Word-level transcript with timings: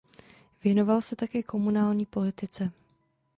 Věnoval 0.63 1.01
se 1.01 1.15
také 1.15 1.43
komunální 1.43 2.05
politice. 2.05 2.71